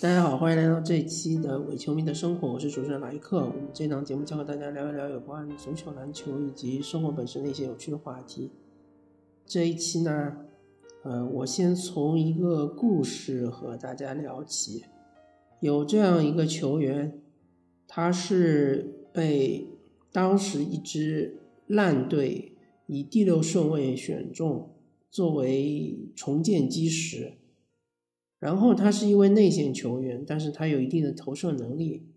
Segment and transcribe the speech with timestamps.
[0.00, 3.38] 大家好，欢迎来到这一期的伪球迷的生活，我是主持人莱克。
[3.38, 8.52] 我们这档节目将和大家聊一聊有关足球、篮球以及生活本身的一些有趣的话题。
[9.44, 10.36] 这一期呢，
[11.02, 14.84] 呃，我先从一个故事和大家聊起。
[15.58, 17.20] 有这样一个球员，
[17.88, 19.66] 他是被
[20.12, 22.52] 当时一支烂队
[22.86, 24.70] 以第六顺位选中，
[25.10, 27.32] 作为重建基石。
[28.38, 32.08] 然后他是一位内线球员，但是他有一定的投射能力。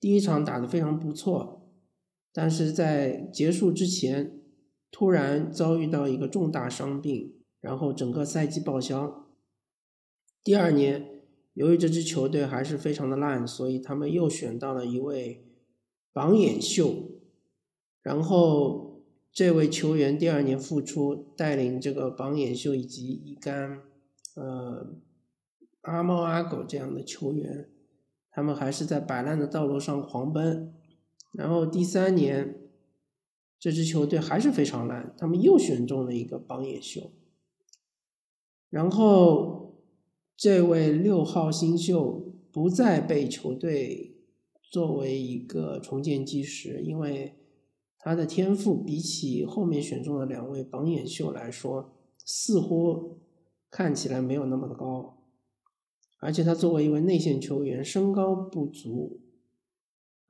[0.00, 1.70] 第一场打得非常不错，
[2.32, 4.40] 但是在结束之前
[4.90, 9.28] 突然遭遇到一个重大伤病，然后整个赛季报销。
[10.42, 11.22] 第二年，
[11.52, 15.46] 由于这支球队还是非常的烂，所以他们又选到了一位
[16.12, 17.10] 榜眼秀。
[18.02, 23.82] 然后这位球员第二年复出，带领这个榜眼秀以及一干，
[24.36, 24.96] 呃。
[25.84, 27.70] 阿猫阿狗这样的球员，
[28.30, 30.74] 他们还是在摆烂的道路上狂奔。
[31.32, 32.56] 然后第三年，
[33.58, 37.12] 这支球队还是非常烂，他们又选中了一个榜眼秀。
[38.70, 39.82] 然后
[40.36, 44.16] 这位六号新秀不再被球队
[44.70, 47.38] 作为一个重建基石，因为
[47.98, 51.92] 他的天赋比起后面选中的两位榜眼秀来说，
[52.24, 53.20] 似乎
[53.70, 55.23] 看起来没有那么的高。
[56.24, 59.20] 而且他作为一位内线球员，身高不足，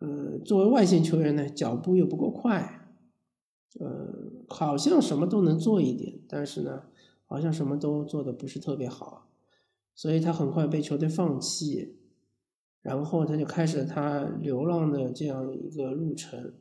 [0.00, 2.90] 呃，作为外线球员呢，脚步又不够快，
[3.78, 4.12] 呃，
[4.48, 6.86] 好像什么都能做一点，但是呢，
[7.26, 9.30] 好像什么都做的不是特别好，
[9.94, 11.94] 所以他很快被球队放弃，
[12.82, 16.54] 然后他就开始了他流浪的这样一个路程，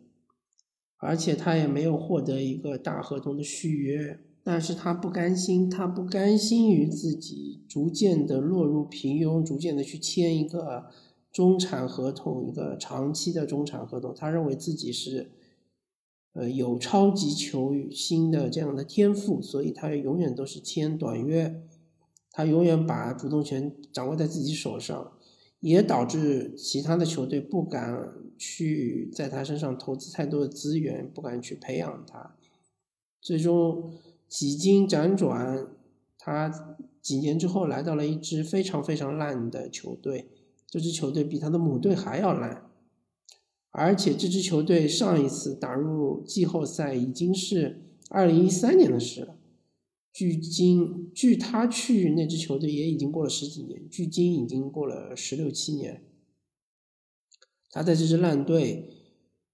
[0.98, 4.20] 而且他也没有获得一个大合同的续约。
[4.46, 10.88] 但是他不甘心，他不甘心于自己逐渐的落入平庸，逐渐的去签一个
[11.32, 14.14] 中产合同，一个长期的中产合同。
[14.14, 15.32] 他认为自己是，
[16.34, 21.64] 呃，有超级球星的这样的天赋，所以他永远都是签短约，
[22.30, 25.14] 他永远把主动权掌握在自己手上，
[25.62, 32.36] 也导致其他的球队不敢去在他身上投资太多的资源，不敢去培养他，
[33.22, 33.94] 最终。
[34.34, 35.68] 几经辗转，
[36.18, 36.52] 他
[37.00, 40.28] 几年之后来到了一支非常非常烂的球队。
[40.68, 42.68] 这支球队比他的母队还要烂，
[43.70, 49.38] 而且这支球队上一次打入季后赛已经是二零一三年的事了。
[50.12, 56.04] 距今，距他去那支球队也已经过了十几年，距今已经过了十六七年。
[57.70, 58.90] 他在这支烂队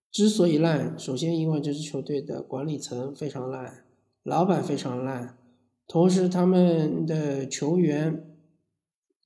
[0.09, 3.83] 之所以烂，首先因为这支球队的管理层非常烂。
[4.23, 5.37] 老板非常烂，
[5.87, 8.25] 同时他们的球员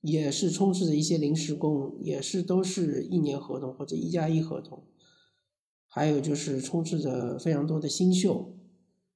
[0.00, 4.84] 也是充斥着一些临时工，也是都是一年合同或者一加一合同，
[5.88, 8.54] 还有就是充斥着非常多的新秀。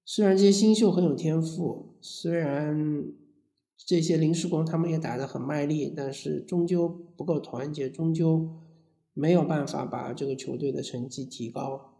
[0.05, 3.05] 虽然这些新秀很有天赋，虽然
[3.77, 8.49] 这些临时工他们也打得很卖力，但是终究不够团结，终究
[9.15, 11.98] 没有办法把这个球队的成绩提高。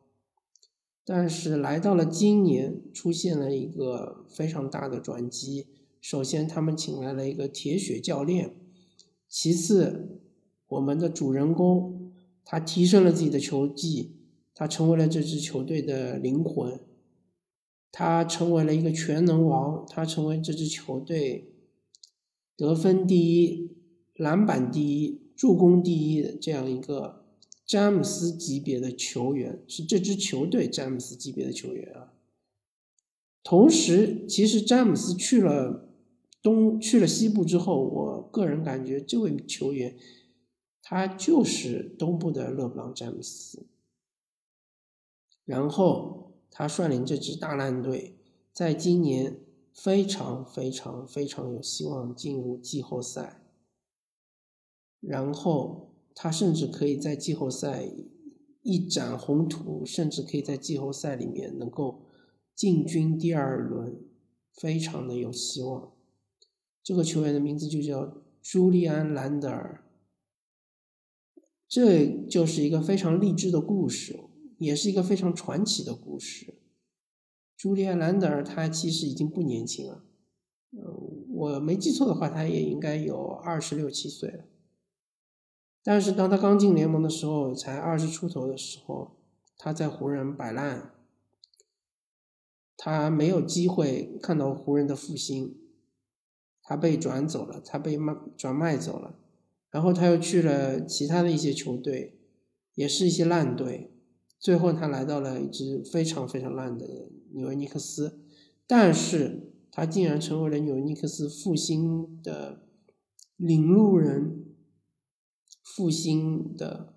[1.11, 5.67] 但是来到了今年，出现了一个非常大的转机。
[6.03, 8.51] 首先，他们请来了一个铁血教练；
[9.27, 10.21] 其次，
[10.67, 12.13] 我们的主人公
[12.45, 14.17] 他提升了自己的球技，
[14.55, 16.79] 他成为了这支球队的灵魂，
[17.91, 21.55] 他成为了一个全能王，他成为这支球队
[22.55, 23.75] 得分第一、
[24.15, 27.25] 篮板第一、助攻第一的这样一个。
[27.69, 32.15] 詹姆斯级别的球员是这支球队詹姆斯级别的球员啊。
[33.45, 35.87] 同时，其实詹姆斯去了
[36.41, 39.99] 东去了西部之后，我个人感觉这位球员
[40.81, 43.67] 他就是东部的勒布朗詹姆斯。
[45.45, 48.17] 然后他率领这支大烂队，
[48.51, 49.41] 在今年
[49.75, 53.43] 非常非常非常有希望进入季后赛。
[55.01, 55.88] 然后。
[56.21, 57.89] 他甚至可以在季后赛
[58.63, 62.07] 一展宏图，甚至可以在季后赛里面能够
[62.57, 64.01] 进军第二轮，
[64.53, 65.93] 非常的有希望。
[66.83, 69.85] 这个球员的名字就叫朱利安·兰德尔，
[71.69, 74.19] 这就是一个非常励志的故事，
[74.59, 76.55] 也是一个非常传奇的故事。
[77.57, 80.05] 朱利安·兰德尔他其实已经不年轻了，
[80.73, 80.93] 呃，
[81.29, 84.45] 我没记错的话，他也应该有二十六七岁了。
[85.83, 89.17] 但是当他刚进联盟的时候，才二十出头的时候，
[89.57, 90.93] 他在湖人摆烂，
[92.77, 95.57] 他没有机会看到湖人的复兴，
[96.63, 99.19] 他被转走了，他被卖转卖走了，
[99.71, 102.19] 然后他又去了其他的一些球队，
[102.75, 103.91] 也是一些烂队，
[104.39, 106.87] 最后他来到了一支非常非常烂的
[107.33, 108.21] 纽约尼克斯，
[108.67, 112.67] 但是他竟然成为了纽约尼克斯复兴的
[113.37, 114.48] 领路人，
[115.77, 116.95] 复兴的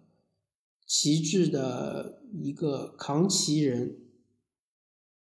[0.85, 3.97] 旗帜的一个扛旗人。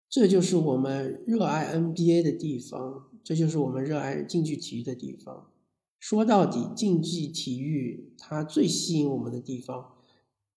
[0.09, 5.51] 这就是我们热爱 NBA 的地方，这就是我们热爱竞技体育的地方。
[5.99, 9.95] 说到底，竞技体育它最吸引我们的地方，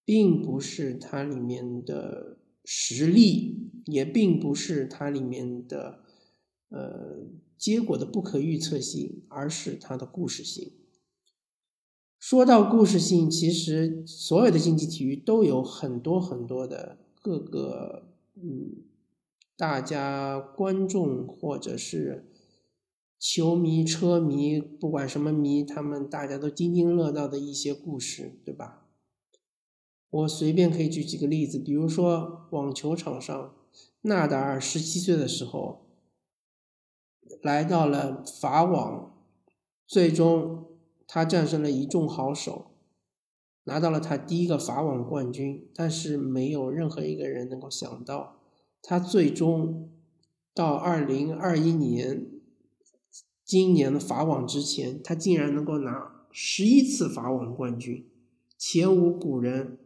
[0.05, 6.05] 并不是它里面的实力，也并不是它里面的
[6.69, 7.27] 呃
[7.57, 10.71] 结果的不可预测性，而是它的故事性。
[12.19, 18.85] 说到故事性，其实所有的竞技体育都有很多很多的各个嗯。
[19.57, 22.31] 大家观众或者是
[23.19, 28.87] 球迷、车迷，不管什么迷，他们大家都津津乐道的一些故事，对吧？
[30.11, 33.57] 我随便可以举几个例子，比如说网球场上，
[34.03, 35.89] 纳达尔十七岁的时候
[37.43, 39.13] 来到了法网，
[39.89, 40.68] 最终
[41.11, 42.67] 他战胜了一众好手，
[43.65, 48.37] 拿到了他第一个法网冠军，但是没有任何一个人能够想到。
[48.83, 49.91] 他最终
[50.55, 52.27] 到二零二一年
[53.43, 58.07] 今年的法网之前，他竟然能够拿十一次法网冠军，
[58.59, 59.79] 前无古人，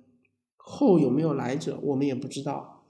[0.56, 2.84] 后有没有来者，我们也不知道。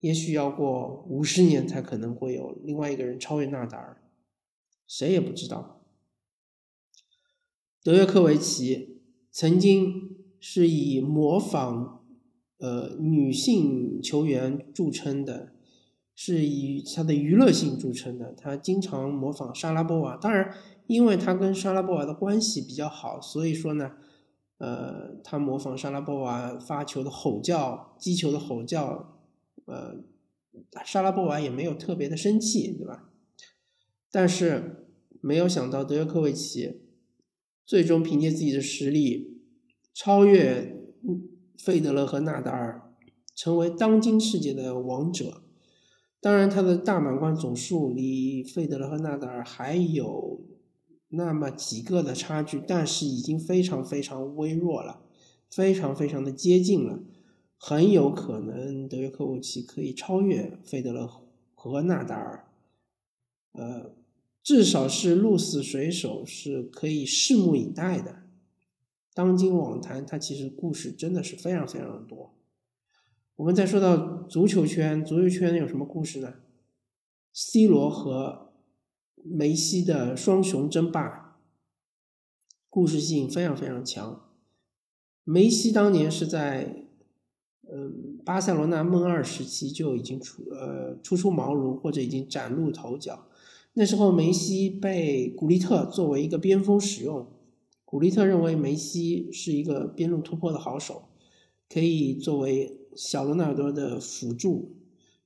[0.00, 4.02] 也许要过五十年才可能会有另外一个人超越纳达尔，
[4.86, 5.81] 谁也不知道。
[7.82, 9.00] 德约科维奇
[9.30, 11.98] 曾经是以模仿。
[12.58, 15.52] 呃，女性球员著称的，
[16.14, 18.32] 是以他的娱乐性著称的。
[18.34, 20.54] 他经常模仿莎拉波娃，当然，
[20.86, 23.94] 因为他跟莎拉波娃的关系比较好，所以说呢，
[24.58, 29.18] 呃，他模仿莎拉波娃发球的吼叫、击球的吼叫，
[29.64, 29.96] 呃，
[30.84, 33.10] 莎拉波娃也没有特别的生气，对吧？
[34.12, 34.86] 但是
[35.20, 36.81] 没有想到德约科维奇
[37.64, 39.40] 最终凭借自己的实力
[39.94, 40.80] 超越。
[41.58, 42.92] 费德勒和纳达尔
[43.36, 45.42] 成为当今世界的王者，
[46.20, 50.40] 当然他的大满贯总数离费德勒和纳达尔还有
[51.08, 55.02] 那么几个的差距，但是已经非常非常微弱了，
[55.48, 57.00] 非常非常的接近了，
[57.56, 61.08] 很有可能德约科维奇可以超越费德勒
[61.54, 62.48] 和纳达尔，
[63.52, 63.94] 呃，
[64.42, 68.22] 至少是鹿死谁手是可以拭目以待的。
[69.14, 72.34] 当今网坛，它其实故事真的是非常非常的多。
[73.36, 76.34] 我们再说到足球圈，足球圈有什么故事呢
[77.32, 78.52] ？C 罗和
[79.22, 81.38] 梅西的双雄争霸，
[82.68, 84.28] 故事性非常非常强。
[85.24, 86.88] 梅西当年是在
[87.70, 93.28] 嗯巴塞罗那梦二时期就已经出呃初出茅庐，或者已经崭露头角。
[93.74, 97.26] 那时候梅西被古利特作为一个边锋使用。
[97.84, 101.10] 古利特认为梅西是一个边路突破的好手，
[101.68, 104.76] 可以作为小罗纳尔多的辅助，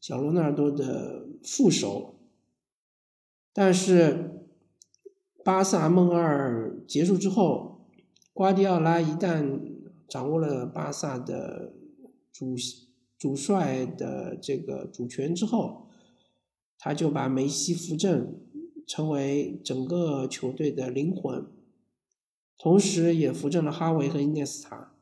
[0.00, 2.14] 小罗纳尔多的副手。
[3.52, 4.48] 但是
[5.44, 7.86] 巴萨梦二结束之后，
[8.32, 9.60] 瓜迪奥拉一旦
[10.08, 11.72] 掌握了巴萨的
[12.32, 12.54] 主
[13.16, 15.85] 主帅的这个主权之后，
[16.78, 18.40] 他就把梅西扶正，
[18.86, 21.46] 成为整个球队的灵魂。
[22.58, 24.94] 同时也扶正了哈维和伊涅斯塔，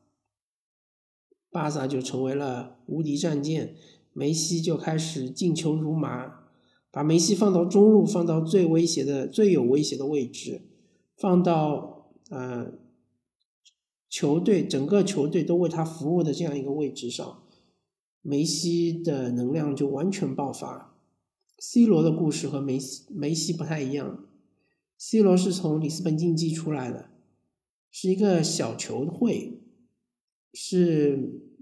[1.49, 3.75] 巴萨就成为了无敌战舰，
[4.11, 6.43] 梅西就开始进球如麻，
[6.91, 10.63] 把梅西放到中路，放到最威胁的、最有威胁的位置，
[11.15, 12.73] 放到呃
[14.09, 17.43] 球队整个球队都为他服务的这样一个位置上，
[18.21, 20.94] 梅西的能量就完全爆发。
[21.57, 24.27] C 罗的故事和梅西梅西不太一样
[24.97, 27.09] ，C 罗是从里斯本竞技出来的。
[27.91, 29.61] 是一个小球会，
[30.53, 31.17] 是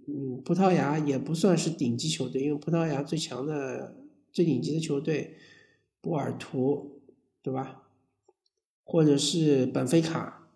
[0.07, 3.95] 嗯，葡萄牙也不算是顶级球队，因为葡萄牙最强的、
[4.31, 5.37] 最顶级的球队
[6.01, 7.01] 波尔图，
[7.43, 7.83] 对吧？
[8.83, 10.49] 或者是本菲卡，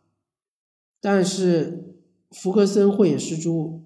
[1.00, 1.96] 但是
[2.32, 3.84] 福克森慧眼识珠，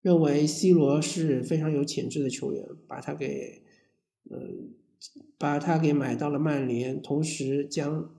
[0.00, 3.61] 认为 C 罗是非常有潜质的球员，把他给
[4.30, 4.38] 呃，
[5.38, 8.10] 把他给买到了曼联，同时将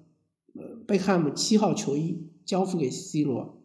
[0.55, 2.29] 呃贝克汉姆七号球衣。
[2.45, 3.57] 交付给 C 罗，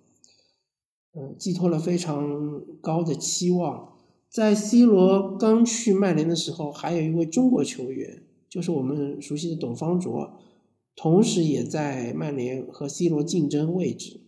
[1.12, 3.98] 嗯，寄托了非常高的期望。
[4.30, 10.32] 在 C 罗刚去曼联的时候，还有一位中国球员，就是我们熟悉的董方卓，
[10.94, 14.20] 同时也在曼联和 C 罗竞争位置。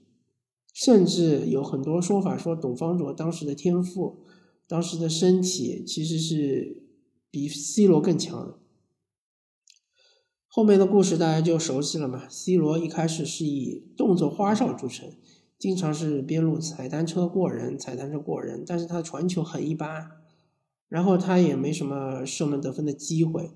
[0.75, 4.25] 甚至有很多说法说，董方卓当时的天赋、
[4.67, 6.83] 当时的身体其实是
[7.31, 8.59] 比 C 罗更强的。
[10.53, 12.29] 后面的故事大家就熟悉了嘛。
[12.29, 15.13] C 罗一开始是以动作花哨著称，
[15.57, 20.11] 经常是边路踩单车过人，踩单车过人，但是他的传球很一般，
[20.89, 23.53] 然后他也没什么射门得分的机会，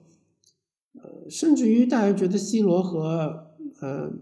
[0.92, 4.12] 呃，甚至于大家觉得 C 罗和呃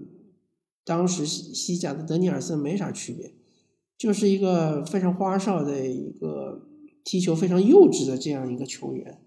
[0.83, 3.35] 当时西甲的德尼尔森没啥区别，
[3.99, 6.67] 就是一个非常花哨的一个
[7.05, 9.21] 踢球非常幼稚的这样一个球员。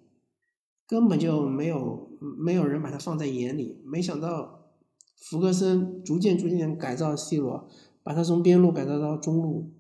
[0.87, 4.69] 根本就没有没有人把他放在眼里，没想到
[5.17, 7.67] 福格森逐渐逐渐改造 C 罗，
[8.03, 9.71] 把他从边路改造到中路，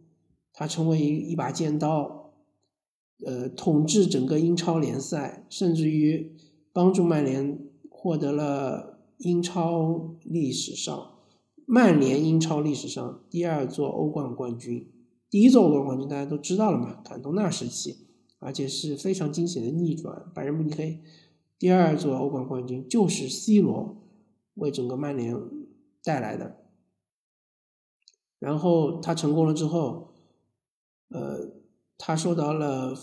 [0.51, 2.33] 他成为一一把尖刀，
[3.23, 6.35] 呃，统治整个英超联赛，甚至于
[6.73, 7.59] 帮助曼联
[7.89, 11.11] 获得了英超历史上
[11.67, 14.91] 曼联英超历史上第二座欧冠冠军，
[15.29, 18.04] 第一座欧冠冠军大家都知道了嘛，坎通纳时期。
[18.45, 21.01] 而且是非常惊险的逆转，拜仁慕尼黑
[21.57, 24.03] 第二座欧冠冠军就是 C 罗
[24.53, 25.35] 为整个曼联
[26.03, 26.63] 带来的。
[28.37, 30.13] 然后他成功了之后，
[31.09, 31.55] 呃，
[31.97, 32.95] 他受到了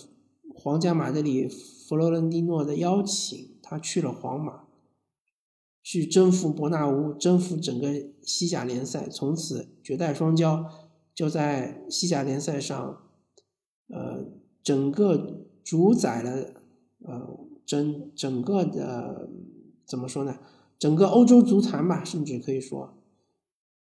[0.55, 4.69] 皇家马德里弗洛伦蒂诺的邀请，他去了皇马，
[5.83, 10.65] 去征服伯纳乌，征服整个西甲联赛，从此绝代双骄
[11.13, 13.03] 就在西甲联赛上，
[13.89, 14.41] 呃。
[14.63, 16.55] 整个主宰了，
[17.01, 19.29] 呃，整整个的
[19.85, 20.39] 怎么说呢？
[20.79, 22.99] 整个欧洲足坛吧，甚至可以说，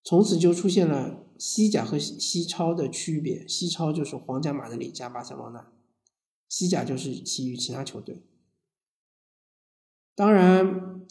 [0.03, 3.47] 从此就出现了西甲和西超的区别。
[3.47, 5.67] 西超就是皇家马德里加巴塞罗那，
[6.49, 8.23] 西甲就是其余其他球队。
[10.15, 11.07] 当然，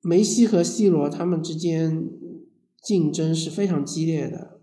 [0.00, 2.10] 梅西和 C 罗他们之间
[2.82, 4.60] 竞争是非常激烈的，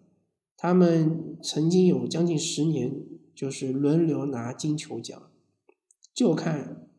[0.56, 3.04] 他们曾经有将近十年。
[3.36, 5.30] 就是轮流拿金球奖，
[6.14, 6.90] 就看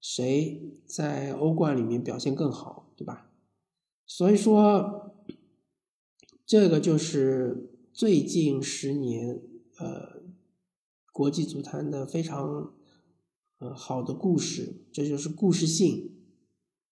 [0.00, 3.30] 谁在欧冠里面表现更好，对吧？
[4.06, 5.16] 所以说，
[6.44, 9.40] 这个就是最近十年
[9.78, 10.22] 呃
[11.12, 12.74] 国际足坛的非常
[13.58, 16.12] 呃好的故事，这就是故事性。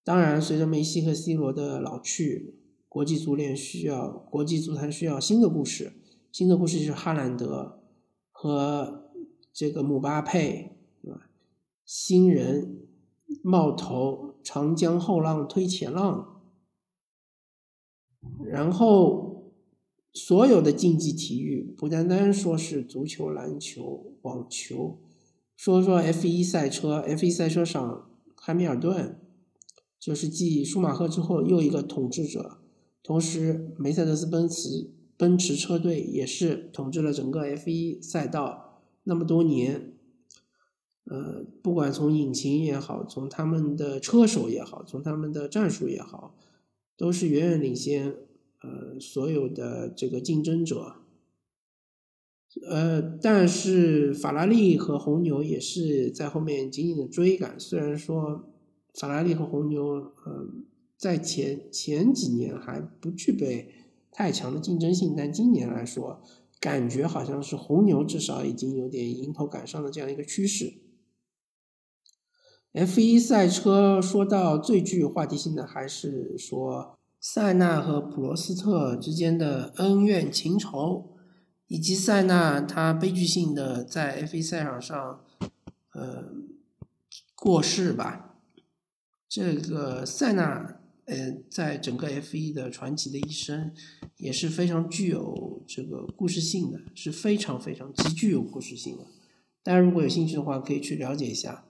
[0.02, 2.56] 当然，随着梅西和 C 罗的老去，
[2.88, 5.92] 国际足联需要国际足坛需要新的故事，
[6.32, 7.83] 新的故事就是哈兰德。
[8.44, 9.08] 和
[9.54, 10.76] 这个姆巴佩，
[11.08, 11.32] 啊？
[11.86, 12.86] 新人
[13.42, 16.42] 冒头，长江后浪推前浪，
[18.44, 19.50] 然后
[20.12, 24.98] 所有的竞技体育，不单单说是足球、篮球、网球，
[25.56, 29.18] 说说 F 一赛车，F 一赛车上，汉密尔顿
[29.98, 32.58] 就是继舒马赫之后又一个统治者，
[33.02, 34.90] 同时梅赛德斯奔驰。
[35.24, 39.94] 奔驰车队也是统治了整个 F1 赛道那么多年，
[41.04, 46.36] 呃，不管从引擎也好，从他们的车手也好，从他们的战术也好，
[46.98, 48.14] 都是远远领先
[48.60, 50.96] 呃所有的这个竞争者。
[52.68, 57.58] 呃，但是法拉利和红牛也是在后面紧紧的追赶。
[57.58, 58.44] 虽然说
[58.92, 60.66] 法拉利和红牛，嗯，
[60.98, 63.70] 在前前几年还不具备。
[64.16, 66.22] 太强的竞争性，但今年来说，
[66.60, 70.74] 感觉好像是红牛至少已经有点迎头赶上的这样一个趋势。
[72.72, 81.16] F1 赛车说到最具话题性的，还是说塞纳和普罗斯特之间的恩怨情仇，
[81.66, 85.24] 以及塞纳他悲剧性的在 F1 赛场上，
[85.92, 86.32] 呃，
[87.34, 88.36] 过世吧。
[89.28, 90.80] 这个塞纳。
[91.06, 93.72] 呃，在整个 F 一的传奇的一生，
[94.16, 99.06] 也是非常具有这个故事性的，是非常非常极具有故事性的。
[99.62, 101.66] 大家如果有兴趣的话，可以去了解一下。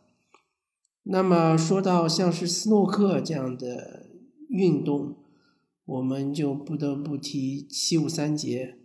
[1.03, 4.07] 那么说到像是斯诺克这样的
[4.49, 5.17] 运动，
[5.85, 8.79] 我们就不得不提七五三节。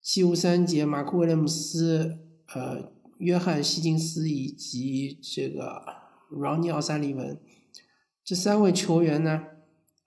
[0.00, 2.18] 七五三节，马克威廉姆斯、
[2.54, 5.82] 呃，约翰希金斯以及这个
[6.30, 7.38] 劳尼奥萨利文
[8.24, 9.44] 这三位球员呢？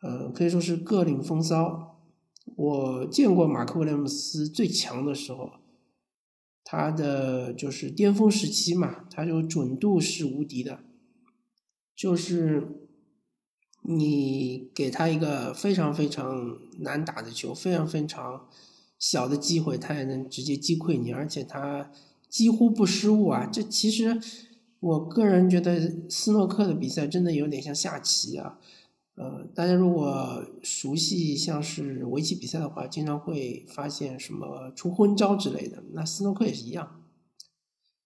[0.01, 1.97] 呃，可以说是各领风骚。
[2.55, 5.51] 我见过马克威廉姆斯最强的时候，
[6.63, 10.79] 他的就是巅峰时期嘛，他就准度是无敌的，
[11.95, 12.87] 就是
[13.83, 18.47] 你给他一个非常非常难打的球，非常非常
[18.97, 21.91] 小的机会，他也能直接击溃你，而且他
[22.27, 23.45] 几乎不失误啊。
[23.45, 24.19] 这其实
[24.79, 28.59] 我个人觉得斯诺克的比赛真的有点像下棋啊。
[29.19, 35.83] 呃，大家如果熟悉像是围棋比赛的话，经常会发现什么出昏招之类的。
[35.91, 37.03] 那斯诺克也是一样。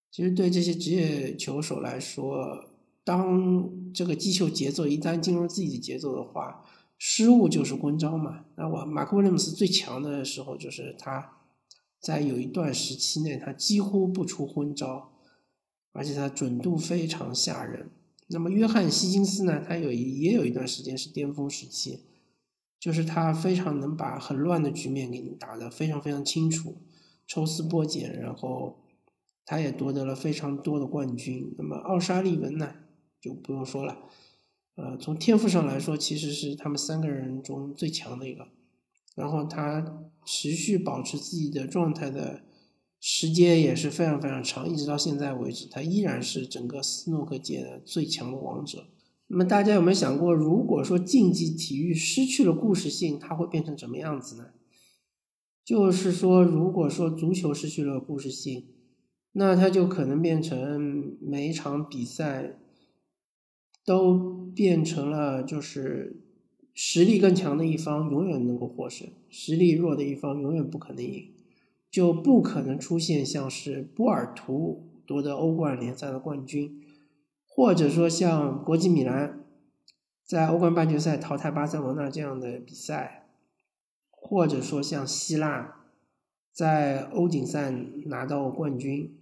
[0.09, 2.65] 其实对这些职业球手来说，
[3.03, 6.65] 当这个击球节奏一旦进入自己的节奏的话，
[6.97, 8.45] 失误就是昏招嘛。
[8.55, 11.37] 那我马克威廉姆斯最强的时候，就是他
[11.99, 15.11] 在有一段时期内，他几乎不出昏招，
[15.91, 17.91] 而且他准度非常吓人。
[18.27, 19.63] 那么约翰希金斯呢？
[19.67, 21.99] 他有也有一段时间是巅峰时期，
[22.79, 26.77] 就是他非常能把很乱的局面给你打得非常非常清楚，
[27.27, 28.79] 抽丝剥茧，然后
[29.45, 31.53] 他也夺得了非常多的冠军。
[31.57, 32.73] 那么奥沙利文呢，
[33.21, 33.97] 就不用说了，
[34.75, 38.47] 呃，从天赋上来说，其实是他们三个人中最强的一个。
[39.15, 42.43] 然后他持续保持自己的状态的。
[43.05, 48.85] 时间也是非常非常长，一直到现在为止，他依然是整个斯诺克界的最强的王者。
[49.27, 54.51] 那么大家有没有想过，如果说竞技体育失去了故事性，它会变成什么样子呢？
[55.65, 58.67] 就是说，如果说足球失去了故事性，
[59.33, 62.57] 那它就可能变成每一场比赛
[63.83, 66.23] 都变成了就是
[66.73, 71.32] 实力更强的一方永远能够获胜，实力弱的一方永远不可能赢。
[71.93, 76.81] 就不可能出现像是波尔图夺得欧冠联赛的冠军，
[77.45, 79.45] 或者说像国际米兰
[80.25, 83.27] 在欧冠半决赛淘汰巴塞罗那这样的比赛，
[84.09, 85.83] 或者说像希腊
[86.51, 87.69] 在欧锦赛
[88.07, 89.15] 拿到冠军。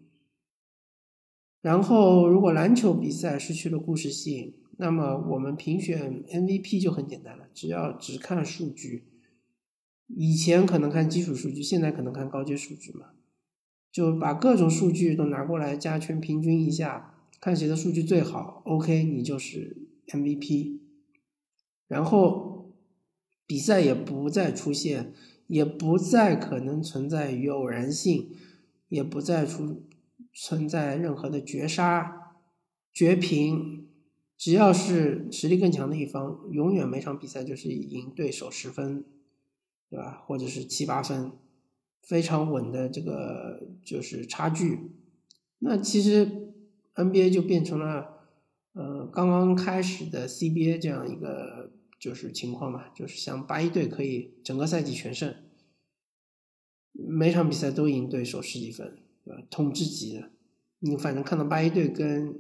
[1.61, 9.10] 然后，如果篮球比赛失去了故事性，那么我们评选 MVP 就很简单了，只要只看数据。
[10.15, 13.07] 以前可能看基础数据，现在可能看高阶数据嘛，
[13.91, 20.79] 就把各种数据都拿过来加权平均一下，看谁的数据最好，OK，你就是 MVP。
[21.87, 22.73] 然后
[23.45, 25.13] 比赛也不再出现，
[25.47, 28.29] 也不再可能存在于偶然性，
[28.89, 29.83] 也不再出
[30.33, 32.35] 存在任何的绝杀、
[32.93, 33.87] 绝平，
[34.37, 39.03] 只要是实力更强的一方，永远每场比赛就是赢对手十分。
[39.91, 40.23] 对吧？
[40.25, 41.33] 或者是七八分，
[42.01, 44.93] 非常稳的这个就是差距。
[45.59, 46.53] 那其实
[46.95, 48.25] NBA 就变成了
[48.71, 55.35] 呃刚刚开始的 CBA 这样一个就是情况嘛，就是像八一队可以整个赛季全胜，
[56.93, 59.43] 每场比赛都赢对手十几分，对吧？
[59.49, 60.31] 统治级的。
[60.79, 62.39] 你反正看到八一队跟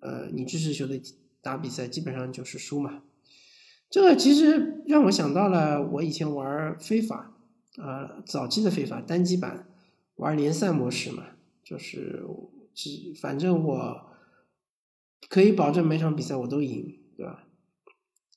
[0.00, 1.02] 呃你支持球队
[1.42, 3.02] 打比赛，基本上就是输嘛。
[3.88, 7.32] 这个其实让我想到了我以前玩非法，
[7.78, 9.68] 呃，早期的非法单机版
[10.16, 11.24] 玩联赛模式嘛，
[11.62, 12.24] 就是
[12.74, 14.06] 只反正我
[15.28, 17.44] 可以保证每场比赛我都赢，对吧？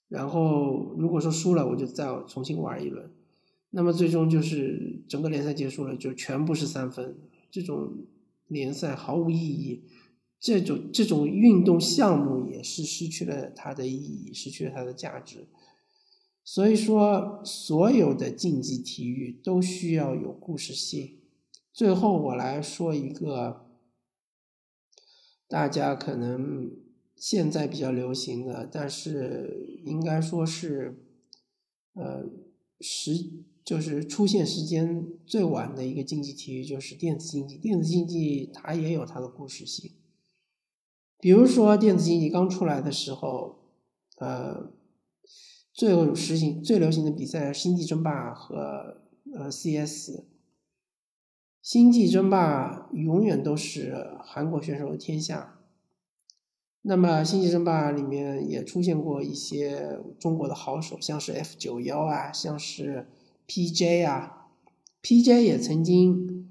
[0.08, 3.12] 然后如果说输了，我就再重新玩一轮，
[3.72, 7.18] 那么最终就是整个联赛结束了，就全部是三分，
[7.52, 8.06] 这种
[8.48, 9.84] 联赛毫无意义。
[10.40, 15.48] 这种这种运动项目也是失去了它的意义，失去了它的价值。
[16.44, 21.20] 所以说，所有的竞技体育都需要有故事性。
[21.72, 23.68] 最后，我来说一个
[25.48, 26.72] 大家可能
[27.16, 31.06] 现在比较流行的，但是应该说是
[31.94, 32.26] 呃
[32.80, 33.14] 时
[33.64, 37.58] 就是出现时间最晚的一个竞技体育，就是电子竞技。
[37.58, 39.92] 电子竞技它也有它的故事性。
[41.20, 43.58] 比如说电子竞技刚出来的时候，
[44.20, 44.72] 呃，
[45.74, 49.02] 最实行最流行的比赛《星际争霸》和
[49.36, 50.12] 呃 CS，
[51.62, 55.60] 《星际争霸》永远都是韩国选手的天下。
[56.84, 63.08] 那么《星际争霸》里面也出现过一些中国的好手，像是 F 九幺啊，像是
[63.46, 64.48] PJ 啊
[65.04, 66.48] ，PJ 也曾经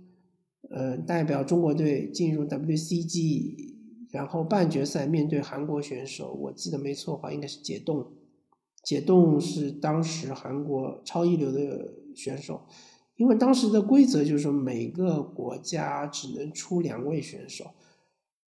[0.69, 3.78] 呃代表中国队进入 WCG。
[4.11, 8.13] 然后半决赛面对韩国选手，我记得没错的话，应该是解冻。
[8.83, 12.63] 解冻是当时韩国超一流的选手，
[13.17, 17.73] 因为当时的规则就是每个国家只能出两位选手，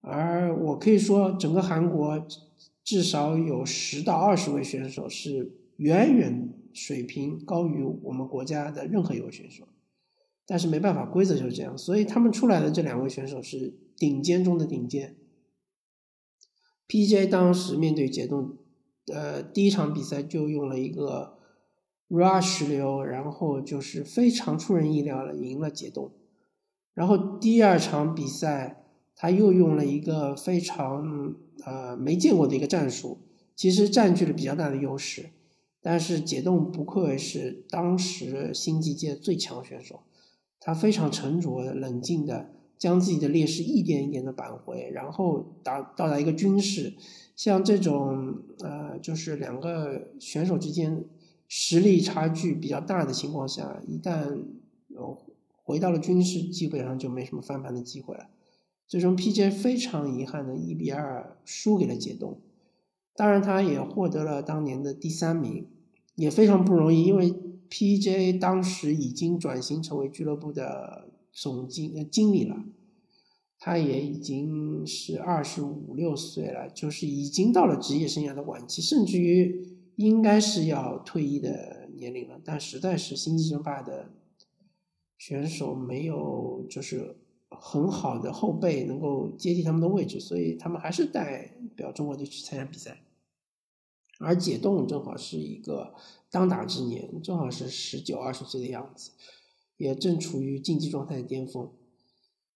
[0.00, 2.26] 而我可以说整个韩国
[2.82, 9.68] 至少有十到二十位选手是远远水平高于我们国家的任何一位选手，
[10.46, 15.14] 但是没办法，规则就是这样，所以他们出来的这两位选手是顶尖中的顶尖。
[16.86, 17.26] P.J.
[17.26, 18.56] 当时面对解冻，
[19.12, 21.38] 呃，第一场比赛就用了一个
[22.08, 26.12] rush 流，然后就是非常出人意料的赢了解冻。
[26.92, 28.84] 然后第二场比赛
[29.16, 33.18] 他又用了一个非常呃没见过的一个战术，
[33.56, 35.30] 其实占据了比较大的优势。
[35.82, 40.04] 但是解冻不愧是当时星际界最强选手，
[40.58, 46.94] 他非常沉着冷静的将自己的劣势一点一点的扳回，然后达到达一个均势。
[47.36, 51.04] 像这种呃，就是两个选手之间
[51.48, 54.44] 实力差距比较大的情况下，一旦
[54.94, 55.18] 呃
[55.62, 58.28] 回到了均势，基本上就没什么翻盘的机会了。
[58.86, 62.38] 最终 PJ 非常遗憾的一比二输给了解冻，
[63.16, 65.66] 当然他也获得了当年的第三名，
[66.14, 67.34] 也非常不容易，因为
[67.70, 72.64] PJ 当时已经转型成为俱乐部的总经呃经理了，
[73.58, 84.10] 他也已经是二十五六岁了，就是已经到了职业生涯的晚期，甚至于应该是要退役的年龄了，但实在是星际争霸的
[85.18, 87.18] 选手没有就是。
[87.56, 93.04] 很好的后辈能够接替他们的位置，所以他们还是代表中国队去参加比赛。
[94.18, 95.94] 而解冻正好是一个
[96.32, 99.12] 当打之年，正好是十九二十岁的样子，
[99.76, 101.70] 也正处于竞技状态的巅峰。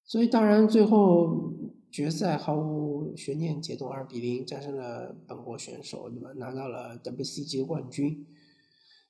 [0.04, 1.52] 所以当然最后
[1.90, 6.31] 决赛毫无悬念，解冻二比零战胜了本国选手，对吧？
[6.37, 8.26] 拿到了 WCG 冠军。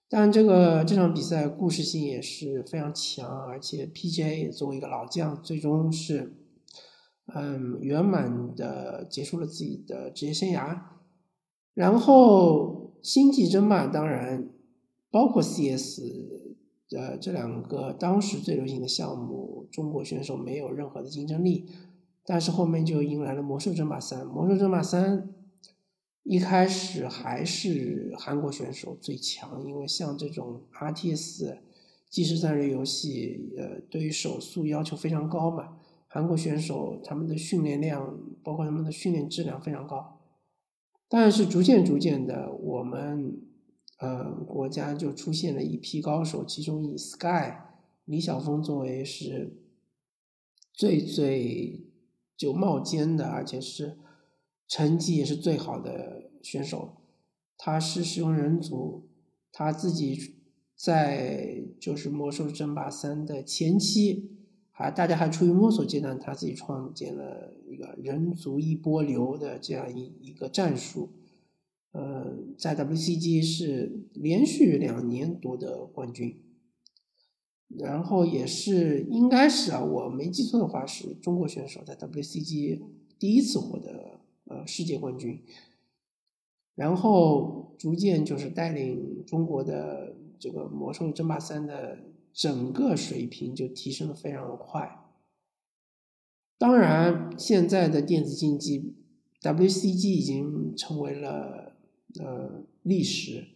[0.08, 6.34] 但这个这场比赛故事性也是非常强，而且 PJ 作为一个老将，最终是
[7.26, 10.80] 嗯圆满的结束了自己的职业生涯。
[11.74, 14.48] 然后星际争霸当然
[15.10, 16.00] 包括 CS
[16.96, 21.66] 呃这两个当时最流行的项目，中国选手没有任何的竞争力。
[22.24, 25.34] 但是后面就迎来了魔兽争霸三，魔兽争霸三。
[26.24, 31.56] 一开始还是韩国选手最强，因为像这种 RTS
[32.10, 35.78] 即时战略游戏，呃，对于手速要求非常高嘛。
[36.06, 40.20] 韩国选手他们的训练量，包括他们的训练质量非常高。
[41.08, 43.40] 但是逐渐逐渐的，我们
[43.98, 47.54] 呃国家就出现了一批高手，其中以 Sky
[48.04, 49.58] 李晓峰作为是
[50.72, 51.86] 最最
[52.36, 53.98] 就冒尖的，而且是。
[54.70, 56.98] 成绩也是最好的选手，
[57.56, 59.08] 他是使用人族，
[59.50, 60.34] 他自己
[60.76, 64.30] 在就是魔兽争霸三的前期，
[64.70, 71.14] 还大家还处于摸索阶段，他自己创建了一个人族一波流的这样一一个战术，
[71.92, 76.40] 呃，在 WCG 是连续两年夺得冠军，
[77.68, 82.80] 然后也是应该是啊，我没记错的话，是中国选手在 WCG
[83.18, 84.18] 第一次获得。
[84.50, 85.42] 呃，世界冠军，
[86.74, 91.98] 然后逐渐就是带领中国的这个魔兽争霸三的
[92.32, 95.04] 整个水平就提升的非常的快。
[96.56, 98.94] 当然，现在的电子竞技
[99.42, 101.57] WCG 已经成为了
[102.20, 103.48] 呃历史，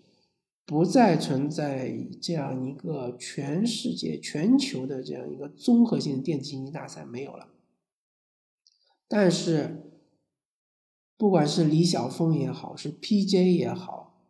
[0.64, 7.48] 不再存在这样一个全世界、全球的这样一个综合性的电子竞技大赛没有了，
[9.08, 9.88] 但是。
[11.18, 14.26] 不管是李晓峰也好，是 PJ 也好，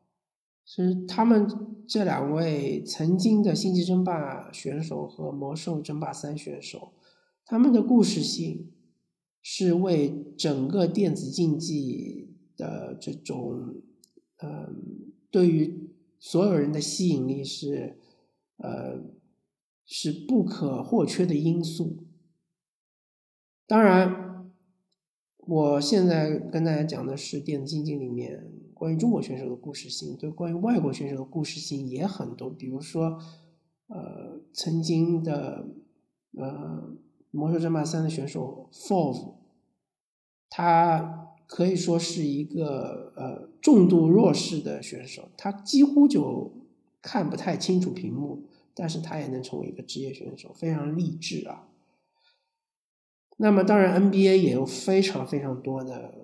[0.62, 1.48] 是他们
[1.88, 6.92] 这两位曾经的星际争霸选手和魔兽争霸三选手，
[7.46, 8.72] 他们的故事性
[9.40, 13.76] 是为整个电子竞技的这种，
[14.42, 17.98] 嗯，对于所有人的吸引力是，
[18.56, 19.00] 呃，
[19.86, 22.04] 是不可或缺的因素。
[23.66, 24.20] 当然。
[25.44, 32.48] 我现在跟大家讲的是电子竞技里面关于中国选手的故事性，对关于外国选手的故事性也很多。
[32.48, 33.18] 比如说，
[33.88, 35.66] 呃，曾经的
[36.38, 36.96] 呃
[37.32, 39.34] 魔兽争霸三的选手 Fov，
[40.48, 41.21] 他
[41.54, 46.50] 可以说是一个呃重度弱视的选手，他几乎就
[47.02, 51.68] 看不太清楚屏幕，但是他也能成为一个职业选手，非常励志啊。
[53.36, 56.14] 那么当然，NBA 也有非常非常多的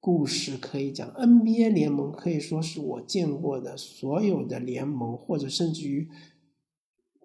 [0.00, 1.06] 故事可以讲。
[1.12, 6.08] NBA 联盟可以说是我见过的所有的联盟，或者甚至于，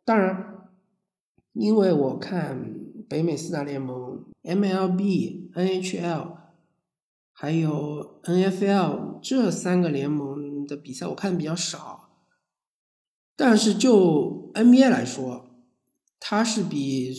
[0.04, 0.68] 当然，
[1.54, 2.76] 因为我看
[3.08, 6.45] 北美四大联盟 MLB、NHL
[7.38, 12.24] 还有 NFL 这三个联盟的比赛，我看的比较少。
[13.36, 15.52] 但是就 NBA 来说，
[16.20, 17.14] 它是比。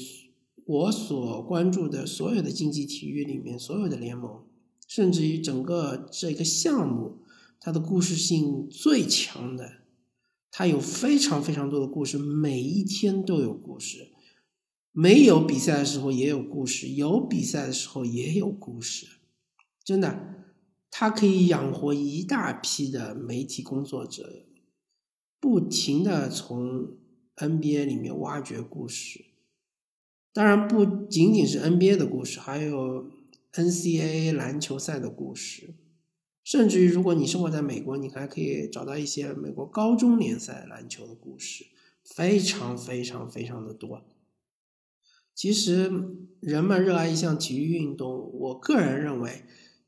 [0.68, 4.44] 我所关注的所有的竞技体育里面，所有的联盟，
[4.88, 7.18] 甚至于整个这个项目，
[7.60, 9.82] 它的故事性最强的，
[10.50, 14.08] 它有非常非常多的故事，每一天都有故事，
[14.90, 19.06] 没有比赛的时候也有故事，有比赛的时候也有故事，
[19.86, 20.34] 真的，
[20.90, 24.44] 它可以养活一大批的媒体工作者，
[25.38, 26.96] 不停的从
[27.36, 29.26] NBA 里面挖掘故事。
[30.32, 33.12] 当然，不仅仅是 NBA 的故事，还有
[33.52, 35.76] NCAA 篮球赛的故事，
[36.42, 41.66] 甚至于如果你生活在美国，你还可以找到一些美国高中联赛篮球的故事，
[42.02, 44.02] 非常非常非常的多。
[45.32, 45.92] 其实，
[46.40, 49.44] 人们热爱一项体育运动，我个人认为，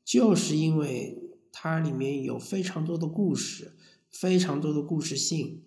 [0.09, 3.73] 就是因为它里面有非常多的故事，
[4.09, 5.61] 非常多的故事性，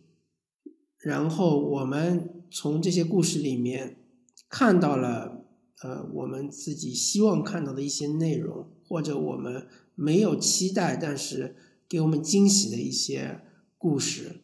[0.99, 4.05] 然后我们从这些故事里面
[4.49, 5.47] 看到了，
[5.85, 11.55] 呃，我们自己希望看到的一些内容，或者我们没有期待但是
[11.89, 13.43] 给我们惊喜的一些
[13.79, 14.43] 故事。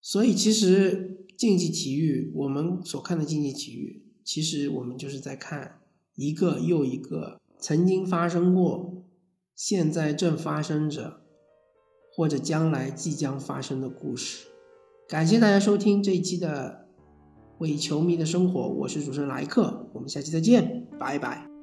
[0.00, 4.02] 所以，其实竞技体育，我们所看的竞技体育。
[4.24, 5.82] 其实我们就是在看
[6.14, 9.04] 一个又一个曾经发生过、
[9.54, 11.20] 现在正发生着
[12.14, 14.46] 或者将来即将发生的故事。
[15.08, 16.86] 感谢大家收听这一期的
[17.58, 21.53] 《伪球迷的生活》，我是主持人莱克，我们下期再见，拜拜。